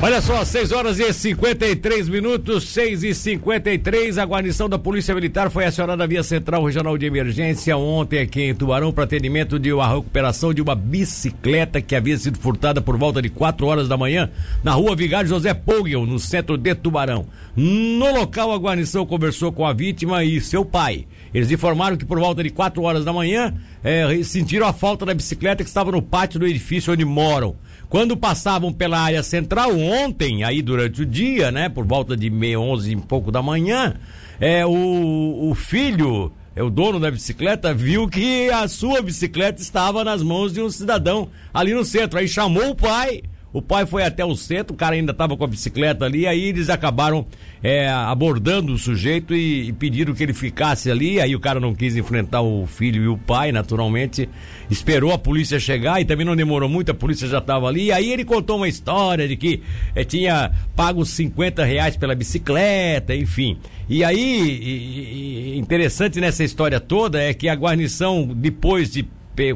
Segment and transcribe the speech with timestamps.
[0.00, 5.50] Olha só, 6 horas e 53 minutos, 6 e 53 A guarnição da Polícia Militar
[5.50, 9.88] foi acionada via Central Regional de Emergência ontem aqui em Tubarão para atendimento de uma
[9.88, 14.30] recuperação de uma bicicleta que havia sido furtada por volta de 4 horas da manhã
[14.62, 17.26] na rua Vigário José Pogel, no centro de Tubarão.
[17.56, 21.08] No local, a guarnição conversou com a vítima e seu pai.
[21.34, 23.52] Eles informaram que por volta de 4 horas da manhã
[23.82, 27.56] é, sentiram a falta da bicicleta que estava no pátio do edifício onde moram.
[27.88, 32.60] Quando passavam pela área central ontem, aí durante o dia, né, por volta de meia,
[32.60, 33.94] onze e pouco da manhã,
[34.38, 40.04] é, o, o filho, é o dono da bicicleta, viu que a sua bicicleta estava
[40.04, 42.18] nas mãos de um cidadão ali no centro.
[42.18, 45.42] Aí chamou o pai, o pai foi até o centro, o cara ainda estava com
[45.42, 47.26] a bicicleta ali, aí eles acabaram
[47.62, 51.18] é, abordando o sujeito e, e, pediram que ele ficasse ali.
[51.18, 54.28] Aí o cara não quis enfrentar o filho e o pai, naturalmente.
[54.70, 57.86] Esperou a polícia chegar e também não demorou muito, a polícia já estava ali.
[57.86, 59.62] E aí ele contou uma história de que
[59.94, 63.58] é, tinha pago 50 reais pela bicicleta, enfim.
[63.88, 69.06] E aí, e, e, interessante nessa história toda é que a guarnição, depois de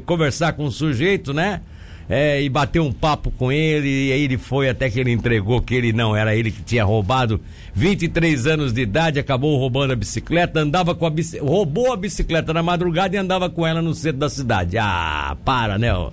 [0.06, 1.60] conversar com o sujeito, né?
[2.08, 5.60] É, e bateu um papo com ele, e aí ele foi até que ele entregou
[5.60, 7.40] que ele não era ele que tinha roubado
[7.74, 12.52] 23 anos de idade, acabou roubando a bicicleta, andava com a bicicleta, roubou a bicicleta
[12.52, 14.76] na madrugada e andava com ela no centro da cidade.
[14.78, 15.92] Ah, para, né?
[15.94, 16.10] Ó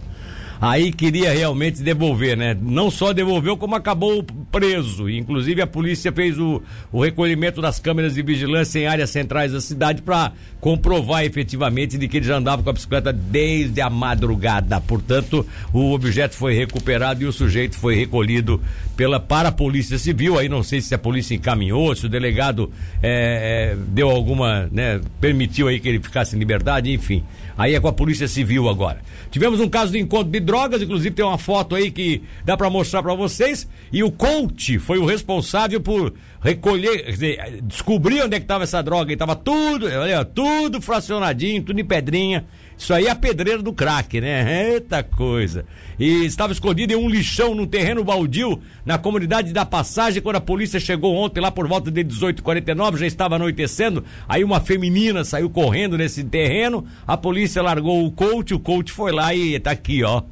[0.60, 2.58] aí queria realmente devolver, né?
[2.60, 5.10] Não só devolveu, como acabou preso.
[5.10, 9.62] Inclusive a polícia fez o, o recolhimento das câmeras de vigilância em áreas centrais da
[9.62, 14.82] cidade para comprovar efetivamente de que ele já andava com a bicicleta desde a madrugada.
[14.82, 18.62] Portanto, o objeto foi recuperado e o sujeito foi recolhido
[18.98, 20.38] pela para a polícia civil.
[20.38, 25.00] Aí não sei se a polícia encaminhou, se o delegado é, é, deu alguma, né?
[25.22, 27.24] Permitiu aí que ele ficasse em liberdade, enfim.
[27.58, 29.02] Aí é com a polícia civil agora.
[29.32, 32.72] Tivemos um caso de encontro de drogas, inclusive tem uma foto aí que dá para
[32.72, 33.70] mostrar para vocês.
[33.94, 37.16] E o coach foi o responsável por recolher,
[37.62, 39.14] descobrir onde é que tava essa droga.
[39.14, 42.48] E tava tudo, olha, tudo fracionadinho, tudo em pedrinha.
[42.80, 44.72] Isso aí é a pedreira do crack, né?
[44.72, 45.66] Eita coisa.
[46.00, 50.42] E estava escondido em um lixão num terreno baldio na comunidade da Passagem quando a
[50.42, 54.06] polícia chegou ontem lá por volta de 18h49, já estava anoitecendo.
[54.30, 59.12] Aí uma feminina saiu correndo nesse terreno, a polícia largou o coach, o coach foi
[59.12, 60.24] lá e tá aqui, ó.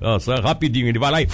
[0.43, 1.27] Rapidinho, ele vai lá e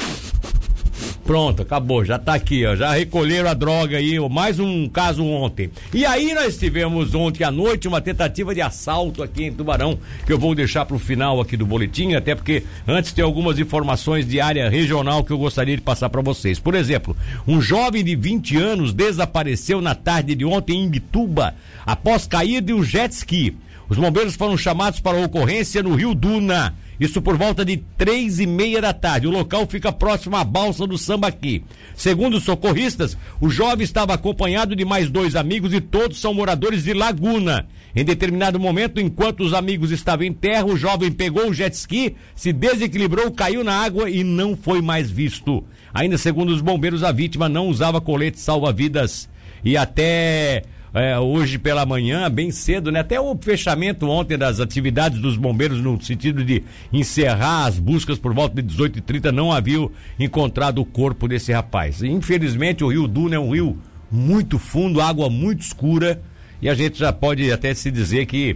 [1.25, 2.75] Pronto, acabou, já tá aqui, ó.
[2.75, 5.72] Já recolheram a droga aí, mais um caso ontem.
[5.94, 10.33] E aí nós tivemos ontem à noite uma tentativa de assalto aqui em Tubarão, que
[10.33, 14.41] eu vou deixar pro final aqui do boletim, até porque antes tem algumas informações de
[14.41, 16.59] área regional que eu gostaria de passar para vocês.
[16.59, 17.16] Por exemplo,
[17.47, 22.73] um jovem de 20 anos desapareceu na tarde de ontem em Bituba, após cair de
[22.73, 23.56] um jet ski.
[23.88, 26.75] Os bombeiros foram chamados para a ocorrência no Rio Duna.
[27.03, 29.28] Isso por volta de três e meia da tarde.
[29.28, 31.62] O local fica próximo à balsa do Sambaqui.
[31.94, 36.86] Segundo os socorristas, o jovem estava acompanhado de mais dois amigos e todos são moradores
[36.86, 37.68] de Laguna.
[37.94, 42.16] Em determinado momento, enquanto os amigos estavam em terra, o jovem pegou o jet ski,
[42.34, 45.62] se desequilibrou, caiu na água e não foi mais visto.
[45.94, 49.28] Ainda segundo os bombeiros, a vítima não usava colete salva-vidas.
[49.62, 50.63] E até
[50.94, 53.00] é, hoje pela manhã, bem cedo, né?
[53.00, 58.34] Até o fechamento ontem das atividades dos bombeiros no sentido de encerrar as buscas por
[58.34, 59.90] volta de 18h30, não haviam
[60.20, 62.04] encontrado o corpo desse rapaz.
[62.04, 63.80] Infelizmente, o Rio Duna é um rio
[64.12, 66.22] muito fundo, água muito escura,
[66.62, 68.56] e a gente já pode até se dizer que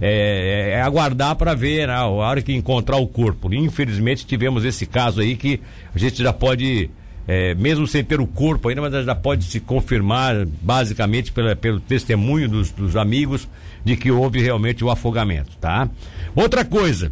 [0.00, 3.54] é, é aguardar para ver né, a hora que encontrar o corpo.
[3.54, 5.60] Infelizmente tivemos esse caso aí que
[5.94, 6.90] a gente já pode
[7.28, 11.80] é, mesmo sem ter o corpo ainda, mas já pode se confirmar, basicamente, pela, pelo
[11.80, 13.48] testemunho dos, dos amigos,
[13.84, 15.88] de que houve realmente o afogamento, tá?
[16.34, 17.10] Outra coisa.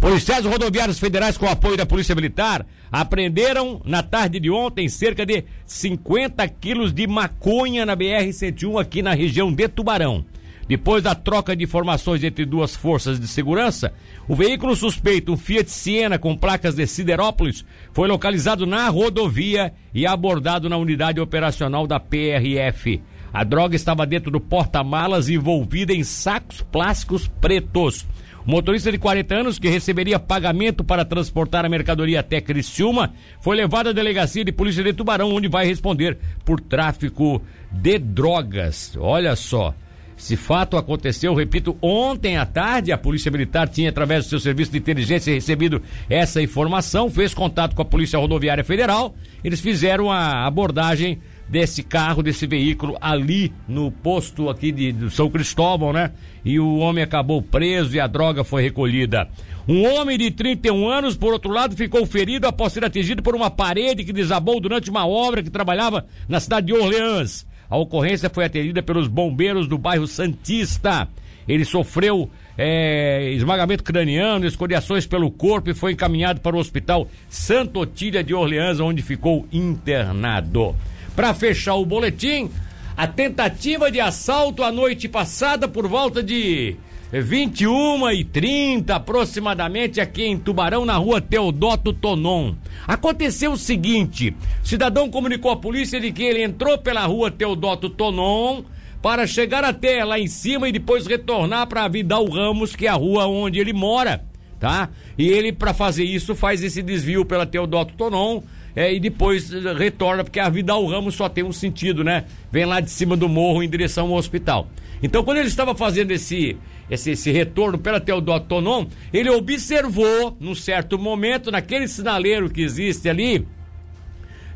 [0.00, 5.44] Policiais rodoviários federais, com apoio da Polícia Militar, apreenderam na tarde de ontem cerca de
[5.66, 10.24] 50 quilos de maconha na BR-101 aqui na região de Tubarão.
[10.68, 13.92] Depois da troca de informações entre duas forças de segurança,
[14.28, 20.06] o veículo suspeito, um Fiat Siena com placas de Siderópolis, foi localizado na rodovia e
[20.06, 23.00] abordado na unidade operacional da PRF.
[23.32, 28.06] A droga estava dentro do porta-malas envolvida em sacos plásticos pretos.
[28.46, 33.56] O motorista de 40 anos, que receberia pagamento para transportar a mercadoria até Criciúma, foi
[33.56, 38.96] levado à delegacia de polícia de Tubarão, onde vai responder por tráfico de drogas.
[38.98, 39.74] Olha só.
[40.18, 42.90] Esse fato aconteceu, repito, ontem à tarde.
[42.90, 45.80] A Polícia Militar tinha, através do seu serviço de inteligência, recebido
[46.10, 49.14] essa informação, fez contato com a Polícia Rodoviária Federal.
[49.44, 55.30] Eles fizeram a abordagem desse carro, desse veículo ali no posto aqui de, de São
[55.30, 56.10] Cristóvão, né?
[56.44, 59.28] E o homem acabou preso e a droga foi recolhida.
[59.68, 63.50] Um homem de 31 anos, por outro lado, ficou ferido após ser atingido por uma
[63.50, 67.46] parede que desabou durante uma obra que trabalhava na cidade de Orleans.
[67.70, 71.08] A ocorrência foi atendida pelos bombeiros do bairro Santista.
[71.46, 77.80] Ele sofreu é, esmagamento craniano, escoriações pelo corpo e foi encaminhado para o hospital Santo
[77.80, 80.74] Otília de Orleans, onde ficou internado.
[81.14, 82.50] Para fechar o boletim,
[82.96, 86.76] a tentativa de assalto a noite passada por volta de
[87.10, 92.54] 21 e 30 aproximadamente aqui em Tubarão, na rua Teodoto Tonon.
[92.86, 98.62] Aconteceu o seguinte: cidadão comunicou à polícia de que ele entrou pela rua Teodoto Tonon
[99.00, 102.94] para chegar até lá em cima e depois retornar para Vidal Ramos, que é a
[102.94, 104.24] rua onde ele mora,
[104.60, 104.90] tá?
[105.16, 108.42] E ele, para fazer isso, faz esse desvio pela Teodoto Tonon.
[108.78, 112.26] É, e depois retorna, porque a Vidal Ramos só tem um sentido, né?
[112.48, 114.68] Vem lá de cima do morro em direção ao hospital.
[115.02, 116.56] Então, quando ele estava fazendo esse,
[116.88, 123.08] esse, esse retorno pela Teodoto Tonon, ele observou, num certo momento, naquele sinaleiro que existe
[123.08, 123.44] ali,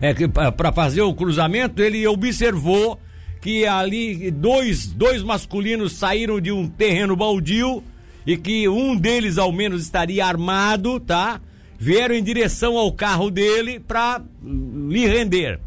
[0.01, 0.15] é,
[0.53, 3.01] para fazer o cruzamento, ele observou
[3.41, 7.83] que ali dois, dois masculinos saíram de um terreno baldio
[8.25, 11.41] e que um deles ao menos estaria armado, tá?
[11.83, 15.59] Vieram em direção ao carro dele para lhe render.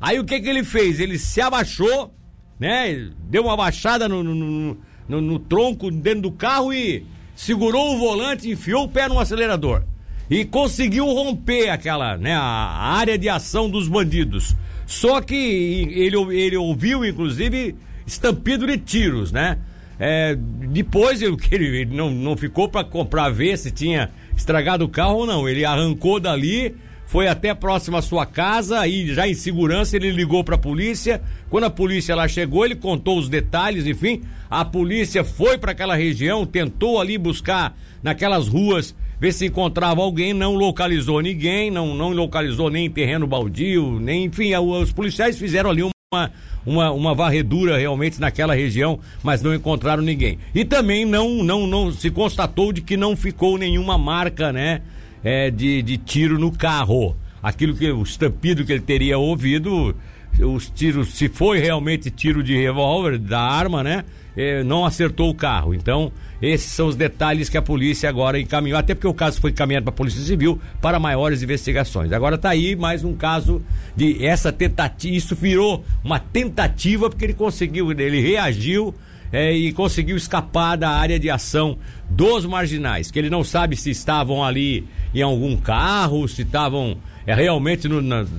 [0.00, 0.98] Aí o que que ele fez?
[0.98, 2.12] Ele se abaixou,
[2.58, 3.08] né?
[3.28, 4.76] Deu uma baixada no, no,
[5.08, 7.06] no, no tronco dentro do carro e
[7.36, 9.84] segurou o volante, enfiou o pé no acelerador
[10.28, 14.56] e conseguiu romper aquela, né, a área de ação dos bandidos.
[14.88, 19.56] Só que ele, ele ouviu, inclusive, estampido de tiros, né?
[20.00, 25.18] É, depois ele, ele não, não ficou para comprar ver se tinha estragado o carro
[25.18, 25.48] ou não.
[25.48, 26.74] Ele arrancou dali,
[27.06, 31.20] foi até próximo à sua casa e já em segurança ele ligou para a polícia.
[31.48, 34.22] Quando a polícia lá chegou, ele contou os detalhes, enfim.
[34.48, 40.32] A polícia foi para aquela região, tentou ali buscar naquelas ruas ver se encontrava alguém,
[40.32, 45.82] não localizou ninguém, não, não localizou nem terreno baldio, nem, enfim, os policiais fizeram ali
[46.12, 46.32] uma,
[46.66, 50.40] uma, uma varredura realmente naquela região, mas não encontraram ninguém.
[50.52, 54.82] E também não, não, não se constatou de que não ficou nenhuma marca, né,
[55.22, 57.14] é, de, de tiro no carro.
[57.40, 59.94] Aquilo que, o estampido que ele teria ouvido,
[60.38, 64.04] os tiros, se foi realmente tiro de revólver, da arma, né,
[64.36, 65.74] é, não acertou o carro.
[65.74, 69.50] Então, esses são os detalhes que a polícia agora encaminhou, até porque o caso foi
[69.50, 72.12] encaminhado para a Polícia Civil para maiores investigações.
[72.12, 73.62] Agora está aí mais um caso
[73.94, 78.94] de essa tentativa, isso virou uma tentativa porque ele conseguiu, ele reagiu
[79.32, 81.78] é, e conseguiu escapar da área de ação
[82.08, 86.96] dos marginais, que ele não sabe se estavam ali em algum carro, se estavam
[87.30, 87.88] é, realmente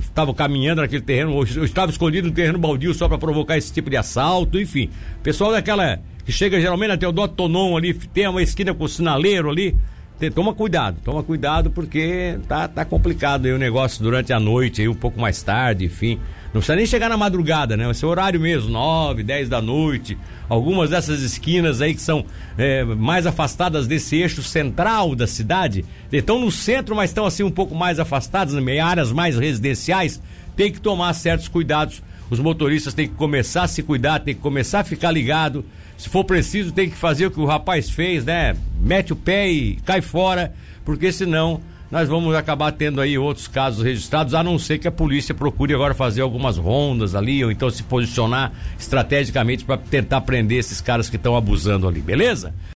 [0.01, 3.71] estavam caminhando naquele terreno, ou, ou estavam escondidos no terreno baldio só para provocar esse
[3.71, 4.89] tipo de assalto, enfim.
[5.23, 9.49] Pessoal daquela que chega geralmente na Teodoro Tonon ali, tem uma esquina com o sinaleiro
[9.49, 9.75] ali.
[10.29, 14.87] Toma cuidado, toma cuidado porque tá, tá complicado aí o negócio durante a noite, aí
[14.87, 16.19] um pouco mais tarde, enfim.
[16.53, 17.91] Não precisa nem chegar na madrugada, né?
[17.93, 20.17] Ser horário mesmo, 9, 10 da noite.
[20.49, 22.25] Algumas dessas esquinas aí que são
[22.57, 27.51] é, mais afastadas desse eixo central da cidade, estão no centro, mas estão assim um
[27.51, 30.21] pouco mais afastadas, em áreas mais residenciais,
[30.55, 32.03] tem que tomar certos cuidados.
[32.29, 35.65] Os motoristas têm que começar a se cuidar, tem que começar a ficar ligado
[36.01, 38.57] se for preciso, tem que fazer o que o rapaz fez, né?
[38.79, 40.51] Mete o pé e cai fora,
[40.83, 41.61] porque senão
[41.91, 45.75] nós vamos acabar tendo aí outros casos registrados, a não ser que a polícia procure
[45.75, 51.07] agora fazer algumas rondas ali, ou então se posicionar estrategicamente para tentar prender esses caras
[51.07, 52.51] que estão abusando ali, beleza?